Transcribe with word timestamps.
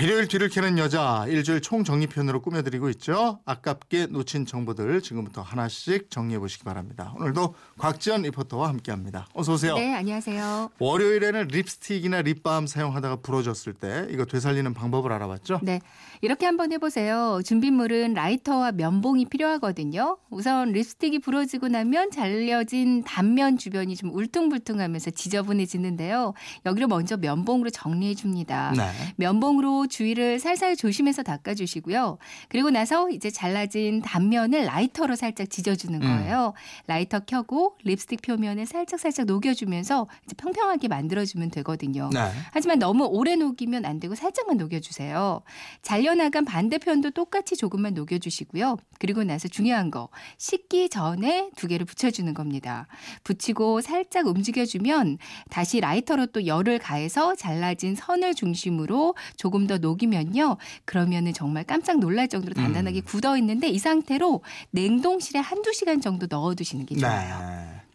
일요일 0.00 0.28
뒤를 0.28 0.48
캐는 0.48 0.78
여자 0.78 1.24
일주일 1.26 1.60
총정리편으로 1.60 2.40
꾸며드리고 2.40 2.88
있죠. 2.90 3.40
아깝게 3.44 4.06
놓친 4.06 4.46
정보들 4.46 5.02
지금부터 5.02 5.42
하나씩 5.42 6.08
정리해 6.10 6.38
보시기 6.38 6.62
바랍니다. 6.62 7.12
오늘도 7.16 7.54
곽지연 7.78 8.22
리포터와 8.22 8.68
함께합니다. 8.68 9.26
어서 9.34 9.54
오세요. 9.54 9.74
네, 9.74 9.94
안녕하세요. 9.94 10.70
월요일에는 10.78 11.48
립스틱이나 11.48 12.22
립밤 12.22 12.68
사용하다가 12.68 13.16
부러졌을 13.16 13.72
때 13.72 14.06
이거 14.10 14.24
되살리는 14.24 14.72
방법을 14.72 15.12
알아봤죠. 15.12 15.60
네, 15.62 15.80
이렇게 16.20 16.46
한번 16.46 16.70
해보세요. 16.70 17.40
준비물은 17.44 18.14
라이터와 18.14 18.72
면봉이 18.72 19.26
필요하거든요. 19.26 20.18
우선 20.30 20.70
립스틱이 20.72 21.18
부러지고 21.20 21.68
나면 21.68 22.12
잘려진 22.12 23.02
단면 23.02 23.58
주변이 23.58 23.96
좀 23.96 24.14
울퉁불퉁하면서 24.14 25.10
지저분해지는데요. 25.10 26.34
여기를 26.66 26.86
먼저 26.86 27.16
면봉으로 27.16 27.70
정리해 27.70 28.14
줍니다. 28.14 28.72
네. 28.76 28.92
면봉으로 29.16 29.87
주위를 29.88 30.38
살살 30.38 30.76
조심해서 30.76 31.22
닦아주시고요. 31.22 32.18
그리고 32.48 32.70
나서 32.70 33.10
이제 33.10 33.30
잘라진 33.30 34.02
단면을 34.02 34.64
라이터로 34.64 35.16
살짝 35.16 35.50
지져주는 35.50 36.00
음. 36.02 36.06
거예요. 36.06 36.54
라이터 36.86 37.20
켜고 37.20 37.76
립스틱 37.84 38.22
표면에 38.22 38.64
살짝 38.64 39.00
살짝 39.00 39.26
녹여주면서 39.26 40.08
이제 40.24 40.34
평평하게 40.36 40.88
만들어주면 40.88 41.50
되거든요. 41.50 42.10
네. 42.12 42.30
하지만 42.52 42.78
너무 42.78 43.04
오래 43.04 43.36
녹이면 43.36 43.84
안 43.84 44.00
되고 44.00 44.14
살짝만 44.14 44.56
녹여주세요. 44.56 45.42
잘려나간 45.82 46.44
반대편도 46.44 47.10
똑같이 47.10 47.56
조금만 47.56 47.94
녹여주시고요. 47.94 48.76
그리고 48.98 49.24
나서 49.24 49.48
중요한 49.48 49.90
거 49.90 50.08
씻기 50.38 50.88
전에 50.88 51.50
두 51.56 51.68
개를 51.68 51.86
붙여주는 51.86 52.32
겁니다. 52.34 52.86
붙이고 53.24 53.80
살짝 53.80 54.26
움직여주면 54.26 55.18
다시 55.50 55.80
라이터로 55.80 56.26
또 56.26 56.46
열을 56.46 56.78
가해서 56.78 57.34
잘라진 57.34 57.94
선을 57.94 58.34
중심으로 58.34 59.14
조금 59.36 59.66
더 59.66 59.77
녹이면요. 59.78 60.56
그러면은 60.84 61.32
정말 61.32 61.64
깜짝 61.64 61.98
놀랄 61.98 62.28
정도로 62.28 62.54
단단하게 62.54 63.00
음. 63.00 63.04
굳어 63.04 63.36
있는데 63.38 63.68
이 63.68 63.78
상태로 63.78 64.42
냉동실에 64.70 65.40
한두 65.40 65.72
시간 65.72 66.00
정도 66.00 66.26
넣어 66.28 66.54
두시는 66.54 66.86
게 66.86 66.96
좋아요. 66.96 67.38
네. 67.40 67.87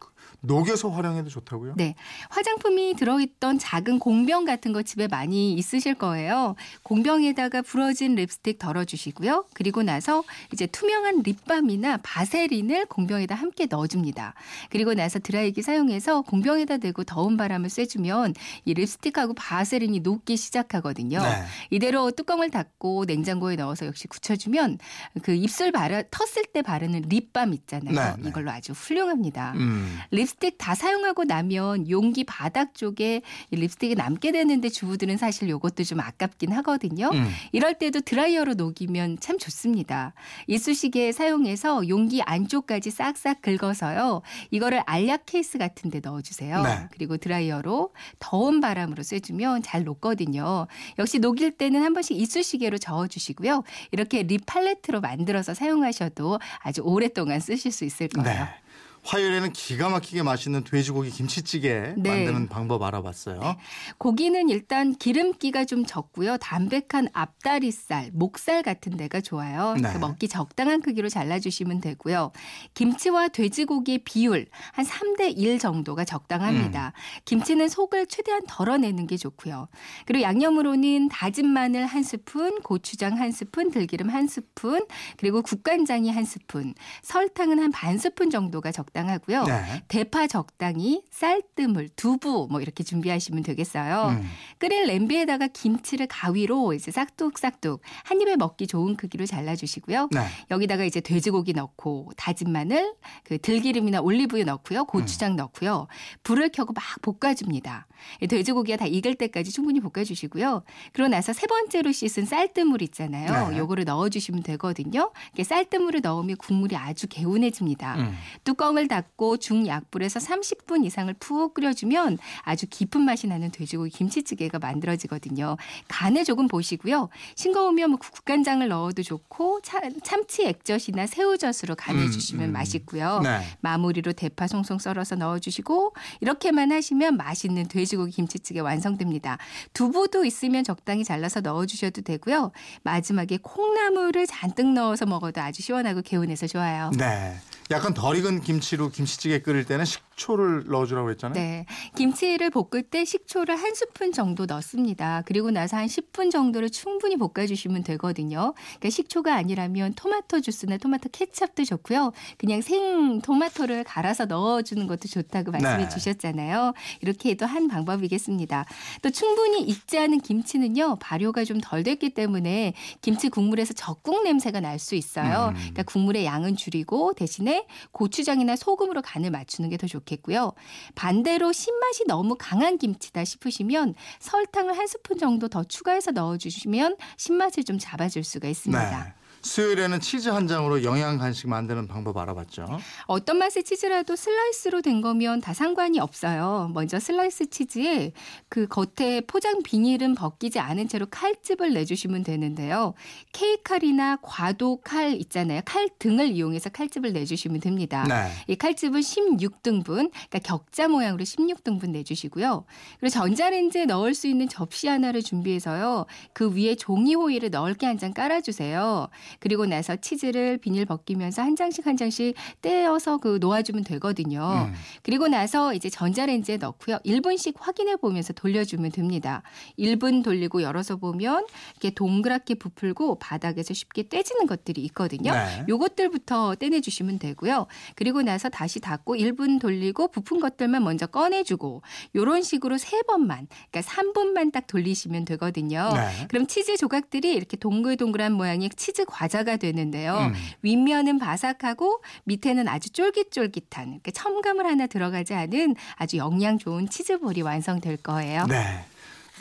녹여서 0.44 0.90
활용해도 0.90 1.30
좋다고요? 1.30 1.76
네. 1.78 1.96
화장품이 2.30 2.96
들어있던 2.96 3.60
작은 3.60 4.00
공병 4.00 4.44
같은 4.44 4.74
거 4.74 4.84
집에 4.84 5.08
많이 5.08 5.54
있으실 5.54 5.96
거예요. 5.96 6.56
공병에다가 6.84 7.62
부러진 7.62 8.16
립스틱 8.16 8.60
덜어주시고요. 8.60 9.46
그리고 9.54 9.84
나서 9.84 10.24
이제 10.52 10.66
투명한 10.68 11.22
립밤이나 11.24 12.00
바세린을 12.04 12.88
공병에다 12.88 13.36
함께 13.36 13.68
넣어줍니다. 13.68 14.34
그리고 14.70 14.94
나서 14.94 15.18
드라이기 15.20 15.62
사용해서 15.62 16.22
공병에다 16.24 16.78
대고 16.78 17.06
더운 17.06 17.38
바람을 17.38 17.70
쐬주면 17.70 18.34
이 18.66 18.74
립스틱하고 18.74 19.36
바세린이 19.36 20.02
녹기 20.02 20.36
시작하거든요. 20.36 21.22
네. 21.22 21.44
이대로 21.70 22.12
뚜껑을 22.12 22.52
닫고 22.52 23.06
냉장고에 23.06 23.56
넣어서 23.56 23.86
역시 23.86 24.08
굳혀주면 24.10 24.78
그 25.22 25.32
입술 25.32 25.72
바르, 25.72 26.04
텄을 26.04 26.52
때 26.52 26.62
바르는 26.62 27.04
립밤 27.08 27.54
있잖아요. 27.54 27.94
네, 27.94 28.22
네. 28.22 28.30
이걸로 28.30 28.52
아주 28.52 28.74
훌륭합니다. 28.74 29.54
음. 29.56 30.00
립스틱 30.12 30.58
다 30.58 30.74
사용하고 30.74 31.26
나면 31.26 31.90
용기 31.90 32.24
바닥 32.24 32.74
쪽에 32.74 33.22
이 33.52 33.56
립스틱이 33.56 33.96
남게 33.96 34.32
되는데 34.32 34.70
주부들은 34.70 35.18
사실 35.18 35.50
이것도 35.50 35.84
좀 35.84 36.00
아깝긴 36.00 36.52
하거든요. 36.54 37.10
음. 37.14 37.30
이럴 37.52 37.78
때도 37.78 38.02
드라이어로 38.02 38.56
녹이면 38.56 39.20
참 39.20 39.38
좋습니다. 39.38 40.14
이쑤시개 40.48 41.12
사용해서 41.12 41.88
용기 41.88 42.22
안쪽까지 42.24 42.90
싹싹 42.90 43.42
긁어서요. 43.42 44.22
이거를 44.50 44.82
알약 44.86 45.28
케이스 45.28 45.58
같은 45.58 45.92
데 45.92 46.00
넣어주세요. 46.00 46.64
네. 46.64 46.88
그리고 46.92 47.18
드라이어로 47.18 47.94
더운 48.20 48.60
바람으로 48.60 49.04
쐬주면 49.04 49.62
잘 49.62 49.84
녹거든요. 49.84 50.68
역시 50.98 51.20
녹일 51.20 51.52
때는 51.52 51.84
한 51.84 51.94
번씩 51.94 52.18
이쑤시개로 52.20 52.80
저어주시고요. 52.80 53.64
이렇게 53.92 54.24
립 54.24 54.46
팔레트로 54.48 55.00
만들어서 55.00 55.54
사용하셔도 55.54 56.40
아주 56.60 56.82
오랫동안 56.82 57.40
쓰실 57.40 57.72
수 57.72 57.86
있을 57.86 58.08
거예요. 58.08 58.46
네. 58.46 58.64
화요일에는 59.04 59.52
기가 59.52 59.90
막히게 59.90 60.24
맛있는 60.24 60.64
돼지고기 60.64 61.10
김치찌개 61.10 61.94
네. 61.98 62.10
만드는 62.10 62.48
방법 62.48 62.82
알아봤어요. 62.84 63.58
고기는 63.98 64.50
일단 64.50 64.94
기름기가 64.96 65.66
좀 65.66 65.86
적고요. 65.86 66.38
담백한 66.38 67.10
앞다리살, 67.12 68.12
목살 68.14 68.64
같은 68.64 68.96
데가 68.96 69.20
좋아요. 69.22 69.76
네. 69.82 69.98
먹기 69.98 70.28
적당한 70.30 70.82
크기로 70.82 71.10
잘라주시면 71.10 71.82
되고요. 71.82 72.32
김치와 72.74 73.28
돼지고기의 73.28 74.00
비율 74.06 74.48
한 74.72 74.86
3대 74.86 75.38
1 75.38 75.60
정도가 75.60 76.06
적당합니다. 76.06 76.88
음. 76.88 77.22
김치는 77.26 77.68
속을 77.68 78.08
최대한 78.08 78.42
덜어내는 78.48 79.08
게 79.08 79.18
좋고요. 79.18 79.68
그리고 80.06 80.24
양념으로는 80.24 81.10
다진 81.10 81.48
마늘 81.50 81.86
한 81.86 82.04
스푼, 82.04 82.62
고추장 82.62 83.20
한 83.20 83.32
스푼, 83.32 83.70
들기름 83.70 84.10
한 84.10 84.28
스푼, 84.28 84.86
그리고 85.18 85.42
국간장이 85.42 86.10
한 86.10 86.24
스푼, 86.24 86.74
설탕은 87.02 87.60
한 87.60 87.74
반 87.74 87.98
스푼 87.98 88.30
정도가 88.30 88.72
적당 88.72 88.93
하고요. 88.96 89.44
네. 89.44 89.84
대파 89.88 90.28
적당히, 90.28 91.04
쌀뜨물, 91.12 91.90
두부 91.90 92.48
뭐 92.50 92.62
이렇게 92.62 92.84
준비하시면 92.84 93.44
되겠어요. 93.44 94.20
음. 94.20 94.30
끓일 94.60 94.88
냄비에다가 94.88 95.48
김치를 95.48 96.08
가위로 96.08 96.74
이제 96.74 96.92
싹둑싹둑 96.92 97.82
한 98.04 98.22
입에 98.22 98.36
먹기 98.36 98.68
좋은 98.68 98.96
크기로 98.96 99.26
잘라주시고요. 99.26 100.10
네. 100.12 100.28
여기다가 100.52 100.84
이제 100.84 101.02
돼지고기 101.02 101.54
넣고 101.54 102.12
다진 102.18 102.52
마늘, 102.52 102.94
그 103.24 103.38
들기름이나 103.38 104.02
올리브유 104.02 104.44
넣고요, 104.46 104.86
고추장 104.86 105.32
음. 105.32 105.36
넣고요, 105.38 105.88
불을 106.24 106.50
켜고 106.50 106.74
막 106.74 106.84
볶아줍니다. 107.02 107.88
이 108.22 108.28
돼지고기가 108.28 108.78
다 108.78 108.86
익을 108.86 109.16
때까지 109.16 109.52
충분히 109.52 109.80
볶아주시고요. 109.80 110.64
그러고 110.94 111.10
나서 111.10 111.34
세 111.34 111.48
번째로 111.48 111.92
씻은 111.92 112.26
쌀뜨물 112.26 112.82
있잖아요. 112.84 113.50
네. 113.50 113.58
요거를 113.58 113.86
넣어주시면 113.86 114.44
되거든요. 114.44 115.12
쌀뜨물을 115.42 116.02
넣으면 116.02 116.38
국물이 116.38 116.76
아주 116.76 117.08
개운해집니다. 117.08 117.96
음. 117.98 118.14
뚜껑을 118.44 118.88
닫고 118.88 119.38
중약불에서 119.38 120.20
30분 120.20 120.86
이상을 120.86 121.14
푹 121.20 121.54
끓여주면 121.54 122.18
아주 122.42 122.66
깊은 122.70 123.02
맛이 123.02 123.28
나는 123.28 123.52
돼지고기 123.52 123.90
김치찌개가 123.92 124.60
만들어지거든요. 124.60 125.58
간을 125.88 126.24
조금 126.26 126.48
보시고요. 126.48 127.10
싱거우면 127.36 127.90
뭐 127.92 128.00
국간장을 128.00 128.68
넣어도 128.68 129.04
좋고 129.04 129.62
차- 129.62 129.82
참치 130.04 130.46
액젓이나 130.46 131.08
새우젓으로 131.08 131.76
간해주시면 131.76 132.44
음, 132.46 132.50
음. 132.50 132.54
맛있고요. 132.54 133.20
네. 133.24 133.42
마무리로 133.62 134.14
대파 134.14 134.48
송송 134.48 134.80
썰어서 134.80 135.16
넣어주시고 135.16 135.94
이렇게만 136.22 136.72
하시면 136.72 137.18
맛있는 137.18 137.68
돼지 137.68 137.93
고기 137.96 138.12
김치찌개 138.12 138.60
완성됩니다. 138.60 139.38
두부도 139.74 140.26
있으면 140.26 140.64
적당히 140.64 141.04
잘라서 141.04 141.42
넣어주셔도 141.42 142.02
되고요. 142.02 142.52
마지막에 142.84 143.40
콩나물을 143.42 144.28
잔뜩 144.28 144.74
넣어서 144.74 145.06
먹어도 145.06 145.42
아주 145.42 145.62
시원하고 145.62 146.02
개운해서 146.02 146.48
좋아요. 146.48 146.92
네. 146.98 147.36
약간 147.72 147.94
덜 147.94 148.18
익은 148.18 148.42
김치로 148.42 148.90
김치찌개 148.90 149.40
끓일 149.40 149.66
때는 149.66 149.86
식초를 149.86 150.66
넣어주라고 150.68 151.10
했잖아요. 151.12 151.34
네. 151.34 151.66
김치를 151.96 152.50
볶을 152.52 152.84
때 152.84 153.04
식초를 153.06 153.56
한 153.56 153.74
스푼 153.74 154.12
정도 154.12 154.46
넣습니다. 154.46 155.24
그리고 155.26 155.50
나서 155.50 155.78
한 155.78 155.88
10분 155.88 156.30
정도를 156.30 156.70
충분히 156.70 157.18
볶아주시면 157.18 157.84
되거든요. 157.84 158.54
그러니까 158.56 158.90
식초가 158.90 159.34
아니라면 159.36 159.94
토마토 159.96 160.42
주스나 160.42 160.78
토마토 160.78 161.10
케첩도 161.12 161.64
좋고요. 161.64 162.12
그냥 162.38 162.62
생 162.62 163.22
토마토를 163.22 163.84
갈아서 163.86 164.26
넣어주는 164.26 164.86
것도 164.86 165.08
좋다고 165.08 165.52
말씀해 165.52 165.78
네. 165.78 165.90
주셨잖아요. 165.90 166.74
이렇게 167.02 167.32
해도 167.32 167.46
한 167.46 167.68
방법이겠습니다. 167.68 168.66
또 169.02 169.10
충분히 169.10 169.62
익지 169.64 169.98
않은 169.98 170.20
김치는요. 170.20 170.98
발효가 171.00 171.44
좀 171.46 171.64
덜 171.64 171.84
됐기 171.84 172.10
때문에 172.10 172.74
김치 173.02 173.30
국물에서 173.30 173.74
적국 173.74 174.24
냄새가 174.24 174.60
날 174.60 174.74
수 174.80 174.96
있어요. 174.96 175.50
음. 175.50 175.54
그러니까 175.54 175.84
국물의 175.84 176.26
양은 176.26 176.58
줄이고 176.58 177.14
대신에 177.14 177.53
고추장이나 177.92 178.56
소금으로 178.56 179.02
간을 179.02 179.30
맞추는 179.30 179.70
게 179.70 179.78
더 179.78 179.88
좋겠고요. 179.88 180.54
반대로 180.96 181.52
신맛이 181.52 182.06
너무 182.08 182.36
강한 182.40 182.78
김치다 182.78 183.26
싶으시면 183.26 183.96
설탕을 184.20 184.78
한 184.78 184.88
스푼 184.88 185.18
정도 185.18 185.48
더 185.50 185.64
추가해서 185.64 186.12
넣어주시면 186.12 186.98
신맛을 187.18 187.64
좀 187.66 187.78
잡아줄 187.80 188.24
수가 188.24 188.48
있습니다. 188.48 189.04
네. 189.04 189.14
수요일에는 189.44 190.00
치즈 190.00 190.30
한 190.30 190.48
장으로 190.48 190.84
영양 190.84 191.18
간식 191.18 191.48
만드는 191.50 191.88
방법 191.88 192.18
알아봤죠. 192.18 192.66
어떤 193.08 193.38
맛의 193.38 193.64
치즈라도 193.64 194.16
슬라이스로 194.16 194.82
된 194.82 195.02
거면 195.02 195.42
다 195.42 195.54
상관이 195.54 196.00
없어요. 196.00 196.72
먼저 196.74 197.00
슬라이스 197.00 197.50
치즈에 197.50 198.14
그 198.48 198.68
겉에 198.68 199.22
포장 199.28 199.62
비닐은 199.62 200.16
벗기지 200.16 200.60
않은 200.60 200.88
채로 200.88 201.08
칼집을 201.08 201.74
내주시면 201.74 202.24
되는데요. 202.24 202.94
케이크 203.34 203.76
칼이나 203.76 204.18
과도 204.22 204.80
칼 204.82 205.14
있잖아요. 205.16 205.62
칼 205.66 205.90
등을 206.00 206.30
이용해서 206.32 206.70
칼집을 206.70 207.12
내주시면 207.14 207.60
됩니다. 207.60 208.06
네. 208.08 208.32
이 208.48 208.56
칼집은 208.56 209.02
16등분, 209.02 209.84
그러니까 210.12 210.40
격자 210.40 210.88
모양으로 210.88 211.24
16등분 211.26 211.90
내주시고요. 211.90 212.66
그리고 213.00 213.12
전자레인지에 213.12 213.86
넣을 213.86 214.14
수 214.16 214.28
있는 214.28 214.48
접시 214.48 214.88
하나를 214.88 215.22
준비해서요. 215.22 216.06
그 216.34 216.54
위에 216.56 216.76
종이 216.76 217.16
호일을 217.16 217.50
넓게 217.50 217.86
한 217.88 217.94
장 217.94 218.12
깔아주세요. 218.12 219.08
그리고 219.40 219.66
나서 219.66 219.96
치즈를 219.96 220.58
비닐 220.58 220.86
벗기면서 220.86 221.42
한 221.42 221.56
장씩 221.56 221.86
한 221.86 221.98
장씩 221.98 222.36
떼어서 222.62 223.18
그 223.18 223.38
놓아주면 223.40 223.84
되거든요. 223.84 224.68
음. 224.70 224.74
그리고 225.02 225.28
나서 225.28 225.74
이제 225.74 225.90
전자레인지에 225.90 226.58
넣고요. 226.58 226.98
1분씩 227.06 227.56
확인해 227.58 227.96
보면서 227.96 228.34
돌려주면 228.34 228.92
됩니다. 228.92 229.44
1분 229.78 230.24
돌리고 230.24 230.62
열어서 230.62 230.96
보면 230.98 231.46
이렇게 231.74 231.90
동그랗게 231.92 232.56
부풀고 232.56 233.20
바닥에서 233.20 233.74
쉽게 233.74 234.08
떼지는 234.10 234.48
것들이 234.48 234.82
있거든요. 234.86 235.32
네. 235.32 235.66
요것들부터 235.68 236.56
떼내 236.56 236.82
주시면 236.82 237.20
되고요. 237.20 237.68
그리고 237.96 238.22
나서 238.22 238.50
다시 238.50 238.80
닫고 238.80 239.16
1분 239.16 239.60
돌리고 239.60 240.10
부푼 240.10 240.40
것들만 240.40 240.84
먼저 240.84 241.06
꺼내주고 241.08 241.82
요런 242.16 242.44
식으로 242.44 242.78
세 242.78 243.02
번만, 243.04 243.48
그러니까 243.72 243.82
3분만 243.82 244.52
딱 244.52 244.68
돌리시면 244.68 245.26
되거든요. 245.26 245.90
네. 245.94 246.28
그럼 246.30 246.48
치즈 246.48 246.78
조각들이 246.78 247.34
이렇게 247.34 247.58
동글동글한 247.58 248.34
모양의 248.34 248.70
치즈 248.76 249.06
과 249.06 249.23
자가 249.28 249.58
되는데요. 249.58 250.18
음. 250.18 250.34
윗면은 250.62 251.20
바삭하고 251.20 252.02
밑에는 252.26 252.68
아주 252.68 252.90
쫄깃쫄깃한 252.92 253.94
이렇게 253.94 254.12
첨가물 254.12 254.66
하나 254.66 254.88
들어가지 254.88 255.34
않은 255.34 255.76
아주 255.96 256.18
영양 256.18 256.58
좋은 256.58 256.90
치즈볼이 256.90 257.42
완성될 257.42 257.98
거예요. 257.98 258.46
네. 258.48 258.86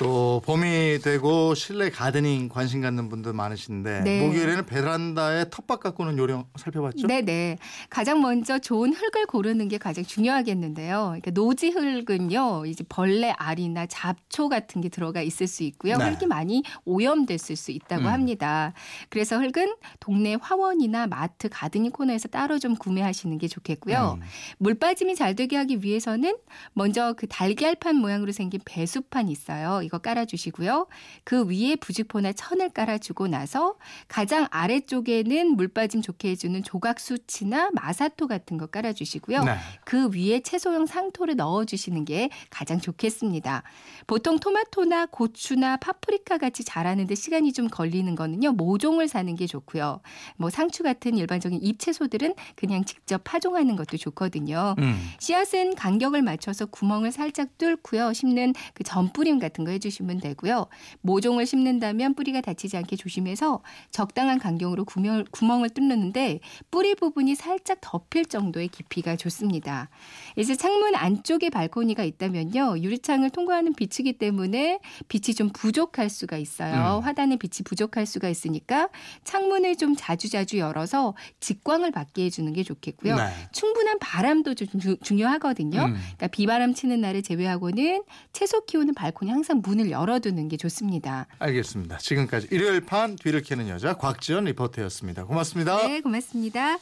또 0.03 0.43
봄이 0.45 0.99
되고 1.03 1.55
실내 1.55 1.89
가드닝 1.89 2.49
관심 2.49 2.81
갖는 2.81 3.09
분들 3.09 3.33
많으신데 3.33 4.01
네. 4.01 4.21
목요일에는 4.21 4.67
베란다에 4.67 5.51
텃밭 5.51 5.81
가꾸는 5.81 6.19
요령 6.19 6.47
살펴봤죠? 6.57 7.07
네네. 7.07 7.59
가장 7.89 8.21
먼저 8.21 8.59
좋은 8.59 8.93
흙을 8.93 9.27
고르는 9.27 9.69
게 9.69 9.79
가장 9.79 10.05
중요하겠는데요. 10.05 11.05
그러니까 11.21 11.31
노지 11.31 11.71
흙은요, 11.71 12.67
이제 12.67 12.85
벌레 12.89 13.31
알이나 13.31 13.87
잡초 13.87 14.49
같은 14.49 14.81
게 14.81 14.89
들어가 14.89 15.23
있을 15.23 15.47
수 15.47 15.63
있고요. 15.63 15.97
네. 15.97 16.11
흙이 16.11 16.27
많이 16.27 16.65
오염됐을 16.85 17.55
수 17.57 17.71
있다고 17.71 18.03
음. 18.03 18.09
합니다. 18.09 18.73
그래서 19.09 19.39
흙은 19.39 19.77
동네 20.01 20.37
화원이나 20.41 21.07
마트 21.07 21.49
가드닝 21.49 21.93
코너에서 21.93 22.29
따로 22.29 22.59
좀 22.59 22.75
구매하시는 22.75 23.39
게 23.39 23.47
좋겠고요. 23.47 24.19
음. 24.21 24.27
물 24.59 24.75
빠짐이 24.75 25.15
잘 25.15 25.37
되게 25.37 25.57
하기 25.57 25.83
위해서는 25.83 26.37
먼저 26.73 27.13
그 27.13 27.27
달걀판 27.29 27.97
모양으로 27.97 28.33
생긴 28.33 28.61
배수판 28.65 29.29
있어요. 29.29 29.81
이거 29.93 29.99
깔아주시고요. 29.99 30.87
그 31.23 31.47
위에 31.47 31.77
부직포나 31.77 32.33
천을 32.33 32.71
깔아주고 32.71 33.29
나서 33.29 33.77
가장 34.09 34.47
아래쪽에는 34.51 35.55
물 35.55 35.69
빠짐 35.69 36.01
좋게 36.01 36.31
해주는 36.31 36.63
조각 36.63 36.99
수치나 36.99 37.71
마사토 37.75 38.27
같은 38.27 38.57
거 38.57 38.67
깔아주시고요. 38.67 39.45
네. 39.45 39.57
그 39.85 40.09
위에 40.09 40.41
채소용 40.41 40.87
상토를 40.87 41.37
넣어주시는 41.37 42.07
게 42.07 42.31
가장 42.49 42.81
좋겠습니다. 42.81 43.63
보통 44.07 44.39
토마토나 44.39 45.07
고추나 45.07 45.77
파프리카 45.77 46.39
같이 46.39 46.65
자라는데 46.65 47.15
시간이 47.15 47.53
좀 47.53 47.69
걸리는 47.69 48.15
거는요 48.15 48.53
모종을 48.53 49.09
사는 49.09 49.35
게 49.37 49.47
좋고요. 49.47 50.01
뭐 50.37 50.49
상추 50.49 50.83
같은 50.83 51.19
일반적인 51.19 51.61
잎 51.63 51.79
채소들은 51.79 52.35
그냥 52.57 52.85
직접 52.87 53.21
파종하는 53.25 53.77
것도 53.77 53.99
좋거든요. 53.99 54.75
음. 54.79 55.11
씨앗은 55.19 55.75
간격을 55.75 56.23
맞춰서 56.23 56.65
구멍을 56.65 57.13
살짝 57.13 57.59
뚫고요. 57.59 58.15
심는 58.15 58.55
그 58.73 58.85
전뿌림 58.85 59.39
같은 59.39 59.65
거 59.65 59.72
해주시면 59.73 60.19
되고요. 60.21 60.67
모종을 61.01 61.47
심는다면 61.47 62.15
뿌리가 62.15 62.41
다치지 62.41 62.77
않게 62.77 62.97
조심해서 62.97 63.63
적당한 63.91 64.39
간격으로 64.39 64.85
구멍을, 64.85 65.25
구멍을 65.31 65.71
뚫는데 65.71 66.41
뿌리 66.71 66.95
부분이 66.95 67.35
살짝 67.35 67.79
덮일 67.81 68.27
정도의 68.27 68.69
깊이가 68.69 69.17
좋습니다. 69.17 69.89
이제 70.37 70.55
창문 70.57 70.95
안쪽에 70.95 71.51
발코니가 71.51 72.05
있다면요. 72.05 72.79
유리창을 72.79 73.31
통과하는 73.31 73.73
빛이기 73.75 74.15
때문에 74.19 74.81
빛이 75.09 75.35
좀 75.35 75.49
부족할 75.51 76.09
수가 76.11 76.37
있어요. 76.37 76.99
음. 76.99 77.05
화단의 77.05 77.39
빛이 77.39 77.63
부족할 77.65 78.07
수가 78.07 78.29
있으니까 78.29 78.89
창문을 79.25 79.77
좀 79.77 79.95
자주자주 79.97 80.59
열어서 80.59 81.15
직광을 81.41 81.91
받게 81.93 82.25
해주는 82.25 82.53
게 82.53 82.63
좋겠고요. 82.63 83.17
네. 83.17 83.23
충분한 83.53 83.99
바람도 83.99 84.55
좀 84.55 84.69
주- 84.81 84.97
중요하거든요. 85.03 85.81
음. 85.81 85.93
그러니까 85.95 86.27
비바람 86.29 86.75
치는 86.75 87.01
날을 87.01 87.23
제외하고는 87.23 88.03
채소 88.33 88.65
키우는 88.65 88.95
발코니 88.95 89.31
항상 89.31 89.62
문을 89.65 89.91
열어두는 89.91 90.49
게 90.49 90.57
좋습니다. 90.57 91.27
알겠습니다. 91.39 91.99
지금까지 91.99 92.49
일요일 92.51 92.81
판 92.81 93.17
뒤를 93.17 93.43
캐는 93.43 93.69
여자 93.69 93.95
곽지연 93.95 94.45
리포터였습니다. 94.45 95.25
고맙습니다. 95.25 95.87
네, 95.87 96.01
고맙습니다. 96.01 96.79